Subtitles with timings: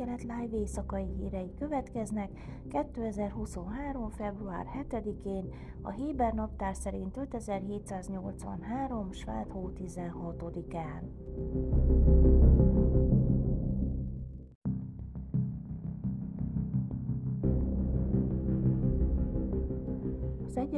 [0.00, 2.30] Dél-Kelet Live éjszakai hírei következnek
[2.68, 4.10] 2023.
[4.10, 5.48] február 7-én,
[5.82, 9.12] a Héber naptár szerint 5783.
[9.12, 11.02] Svát hó 16-án.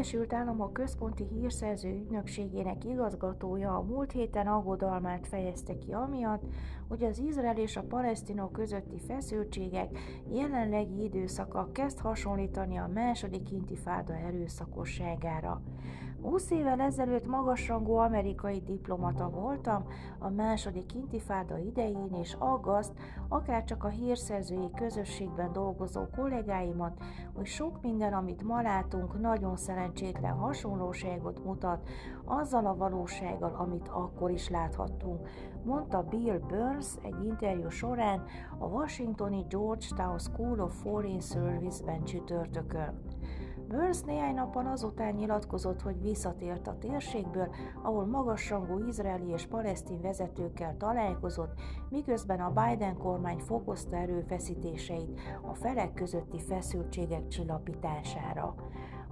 [0.03, 6.43] Egyesült Államok Központi Hírszerző Ügynökségének igazgatója a múlt héten aggodalmát fejezte ki amiatt,
[6.89, 9.99] hogy az Izrael és a palesztinok közötti feszültségek
[10.33, 15.63] jelenlegi időszaka kezd hasonlítani a második intifáda erőszakosságára.
[16.23, 19.87] 20 évvel ezelőtt magasrangú amerikai diplomata voltam
[20.19, 22.93] a második intifáda idején, és aggaszt,
[23.29, 27.01] akár csak a hírszerzői közösségben dolgozó kollégáimat,
[27.35, 31.89] hogy sok minden, amit ma látunk, nagyon szerencsétlen hasonlóságot mutat
[32.25, 35.29] azzal a valósággal, amit akkor is láthattunk,
[35.65, 38.23] mondta Bill Burns egy interjú során
[38.59, 43.12] a Washingtoni Georgetown School of Foreign Service-ben csütörtökön.
[43.69, 47.49] Burns néhány napon azután nyilatkozott, hogy visszatért a térségből,
[47.83, 55.95] ahol magasrangú izraeli és palesztin vezetőkkel találkozott, miközben a Biden kormány fokozta erőfeszítéseit a felek
[55.95, 58.55] közötti feszültségek csillapítására.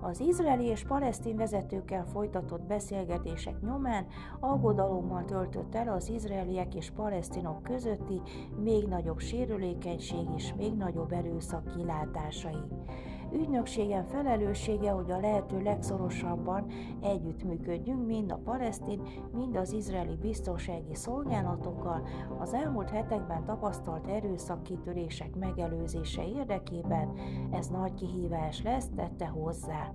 [0.03, 4.07] Az izraeli és palesztin vezetőkkel folytatott beszélgetések nyomán
[4.41, 8.21] aggodalommal töltött el az izraeliek és palesztinok közötti
[8.63, 12.65] még nagyobb sérülékenység és még nagyobb erőszak kilátásai.
[13.33, 16.67] Ügynökségen felelőssége, hogy a lehető legszorosabban
[17.03, 22.07] együttműködjünk mind a palesztin, mind az izraeli biztonsági szolgálatokkal
[22.39, 27.13] az elmúlt hetekben tapasztalt erőszakkitörések megelőzése érdekében.
[27.51, 29.93] Ez nagy kihívás lesz, tette hozzá.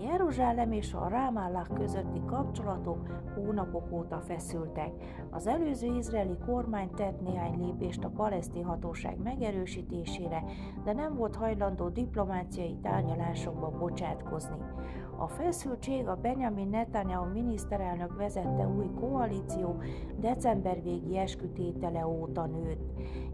[0.00, 4.90] Jeruzsálem és a Rámállák közötti kapcsolatok hónapok óta feszültek.
[5.30, 10.44] Az előző izraeli kormány tett néhány lépést a palesztin hatóság megerősítésére,
[10.84, 14.56] de nem volt hajlandó diplomáciai tárgyalásokba bocsátkozni.
[15.18, 19.76] A feszültség a Benjamin Netanyahu miniszterelnök vezette új koalíció
[20.20, 22.87] december végi eskütétele óta nőtt.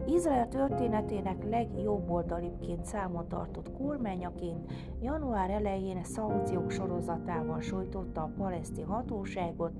[0.07, 4.71] Izrael történetének legjobboldalibbként számon tartott kormányaként
[5.01, 9.71] január elején szankciók sorozatával sújtotta a paleszti hatóságot,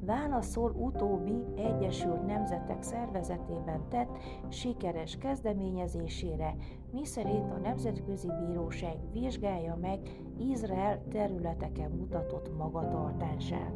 [0.00, 6.54] válaszol utóbbi Egyesült Nemzetek Szervezetében tett sikeres kezdeményezésére,
[6.92, 9.98] miszerint a Nemzetközi Bíróság vizsgálja meg
[10.38, 13.72] Izrael területeken mutatott magatartását.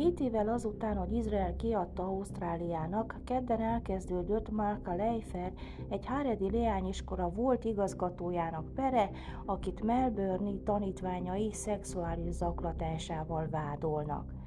[0.00, 5.52] Két évvel azután, hogy Izrael kiadta Ausztráliának, kedden elkezdődött Marka Leifer,
[5.88, 9.10] egy Haredi leányiskola volt igazgatójának pere,
[9.44, 14.39] akit Melbourne tanítványai szexuális zaklatásával vádolnak.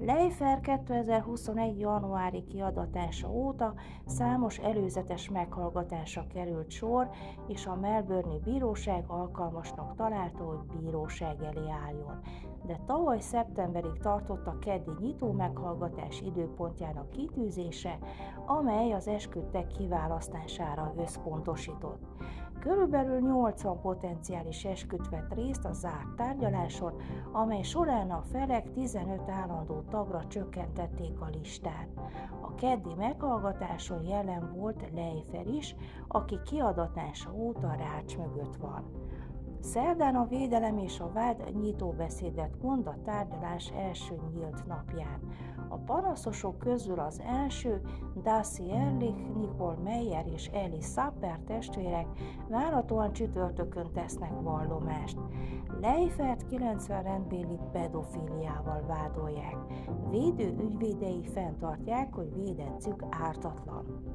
[0.00, 1.78] Leifer 2021.
[1.78, 3.74] januári kiadatása óta
[4.06, 7.08] számos előzetes meghallgatásra került sor,
[7.48, 12.20] és a Melbourne bíróság alkalmasnak találta, hogy bíróság elé álljon.
[12.66, 17.98] De tavaly szeptemberig tartott a keddi nyitó meghallgatás időpontjának kitűzése,
[18.46, 22.02] amely az esküdtek kiválasztására összpontosított.
[22.62, 26.92] Körülbelül 80 potenciális esküt vett részt a zárt tárgyaláson,
[27.32, 31.88] amely során a felek 15 állandó tagra csökkentették a listát.
[32.40, 35.74] A keddi meghallgatáson jelen volt Leifer is,
[36.08, 38.90] aki kiadatása óta rács mögött van.
[39.62, 45.20] Szerdán a védelem és a vád nyitóbeszédet mond a tárgyalás első nyílt napján.
[45.68, 47.80] A panaszosok közül az első,
[48.22, 52.06] Darcy Erlich, Nicole Meyer és Eli Sapper testvérek
[52.48, 55.18] várhatóan csütörtökön tesznek vallomást.
[55.80, 59.56] Leifert 90 rendbéli pedofíliával vádolják.
[60.10, 64.11] Védő ügyvédei fenntartják, hogy védettük ártatlan.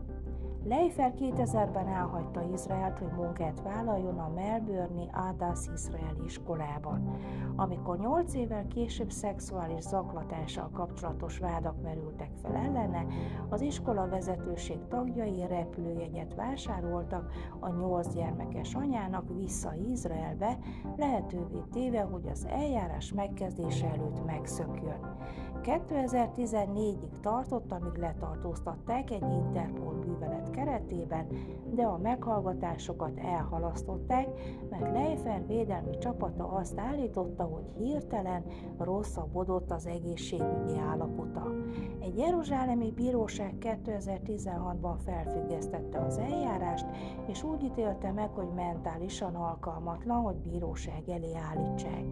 [0.68, 7.20] Leifer 2000-ben elhagyta Izraelt, hogy munkát vállaljon a Melbourne Adas Izraeli iskolában.
[7.56, 13.06] Amikor 8 évvel később szexuális zaklatással kapcsolatos vádak merültek fel ellene,
[13.50, 20.58] az iskola vezetőség tagjai repülőjegyet vásároltak a 8 gyermekes anyának vissza Izraelbe,
[20.98, 25.16] lehetővé téve, hogy az eljárás megkezdése előtt megszökjön.
[25.64, 30.00] 2014-ig tartott, amíg letartóztatták egy Interpol
[30.48, 31.28] művelet keretében,
[31.74, 34.28] de a meghallgatásokat elhalasztották,
[34.70, 38.44] mert Leifer védelmi csapata azt állította, hogy hirtelen
[38.78, 41.54] rosszabbodott az egészségügyi állapota.
[42.00, 46.86] Egy jeruzsálemi bíróság 2016-ban felfüggesztette az eljárást,
[47.28, 52.04] és úgy ítélte meg, hogy mentálisan alkalmatlan, hogy bíróság elé állítsák.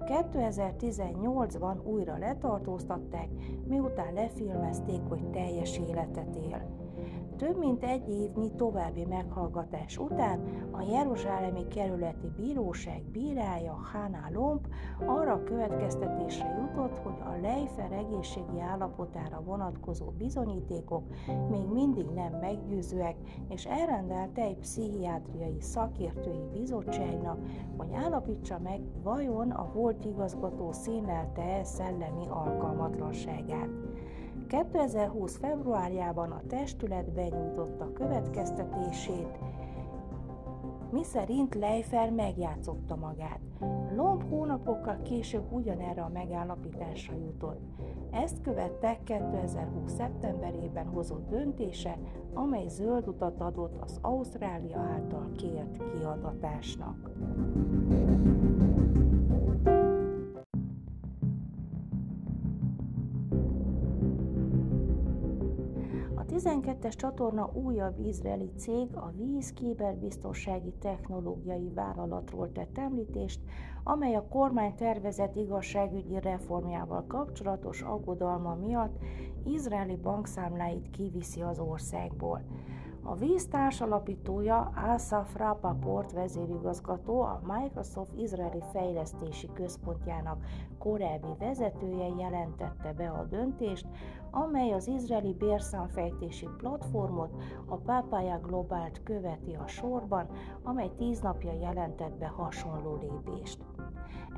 [0.00, 3.28] 2018-ban újra letartóztatták,
[3.66, 6.87] miután lefilmezték, hogy teljes életet él.
[7.38, 10.40] Több mint egy évnyi további meghallgatás után
[10.70, 14.66] a Jeruzsálemi Kerületi Bíróság bírája Hana Lomb
[15.06, 21.02] arra a következtetésre jutott, hogy a Leifer egészségi állapotára vonatkozó bizonyítékok
[21.50, 23.16] még mindig nem meggyőzőek,
[23.48, 27.38] és elrendelte egy pszichiátriai szakértői bizottságnak,
[27.76, 33.68] hogy állapítsa meg, vajon a volt igazgató színlelte-e szellemi alkalmatlanságát.
[34.48, 35.36] 2020.
[35.36, 39.38] februárjában a testület benyújtotta következtetését,
[40.90, 43.40] miszerint Leifer megjátszotta magát.
[43.96, 47.60] Lomb hónapokkal később ugyanerre a megállapításra jutott.
[48.10, 49.92] Ezt követte 2020.
[49.96, 51.98] szeptemberében hozott döntése,
[52.34, 57.10] amely zöld utat adott az Ausztrália által kért kiadatásnak.
[66.38, 73.40] 12-es csatorna újabb izraeli cég, a víz kiberbiztonsági technológiai vállalatról tett említést,
[73.84, 78.98] amely a kormány tervezett igazságügyi reformjával kapcsolatos aggodalma miatt
[79.44, 82.42] izraeli bankszámláit kiviszi az országból.
[83.10, 90.44] A víztárs alapítója Asaf Rapaport vezérigazgató, a Microsoft izraeli fejlesztési központjának
[90.78, 93.86] korábbi vezetője jelentette be a döntést,
[94.30, 100.26] amely az izraeli bérszámfejtési platformot, a Papaya Globált követi a sorban,
[100.62, 103.67] amely tíz napja jelentett be hasonló lépést.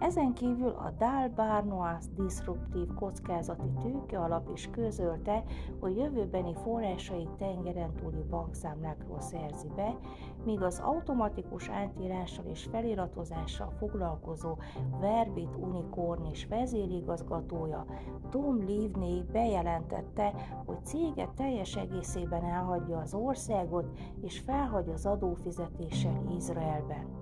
[0.00, 5.44] Ezen kívül a Dal Barnoas Disruptív Kockázati Tőke alap is közölte,
[5.81, 9.96] hogy jövőbeni forrásai tengeren túli bankszámlákról szerzi be,
[10.44, 14.56] míg az automatikus átírással és feliratozással foglalkozó
[15.00, 17.87] Verbit Unicorn és vezérigazgatója
[18.31, 20.32] Tom Livney bejelentette,
[20.67, 27.19] hogy cége teljes egészében elhagyja az országot és felhagy az adófizetéssel Izraelben.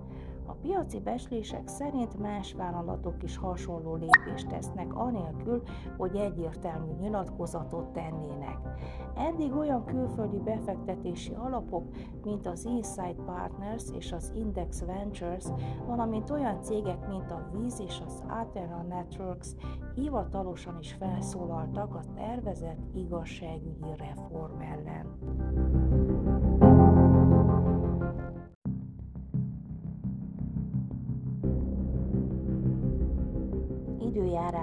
[0.61, 5.63] Piaci becslések szerint más vállalatok is hasonló lépést tesznek, anélkül,
[5.97, 8.57] hogy egyértelmű nyilatkozatot tennének.
[9.15, 11.83] Eddig olyan külföldi befektetési alapok,
[12.23, 15.45] mint az Inside Partners és az Index Ventures,
[15.87, 19.55] valamint olyan cégek, mint a Viz és az Athena Networks
[19.95, 25.28] hivatalosan is felszólaltak a tervezett igazságügyi reform ellen.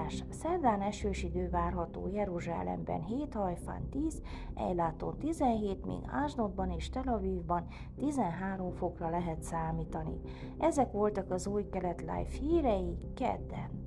[0.07, 0.23] Időjárás.
[0.29, 4.21] Szerdán esős idő várható Jeruzsálemben 7, Hajfán 10,
[4.55, 7.67] Ejláton 17, míg Ásnodban és Tel Avivban
[7.97, 10.19] 13 fokra lehet számítani.
[10.57, 13.86] Ezek voltak az új kelet live hírei kedden.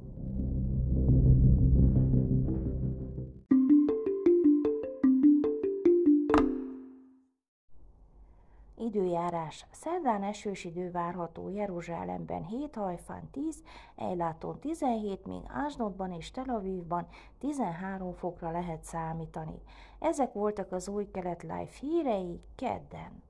[8.95, 9.67] Időjárás.
[9.71, 13.63] Szerdán esős idő várható Jeruzsálemben 7, Hajfán 10,
[13.97, 17.07] Ejláton 17, míg Ásnodban és Tel Avivban
[17.39, 19.63] 13 fokra lehet számítani.
[19.99, 23.23] Ezek voltak az új kelet live hírei kedden.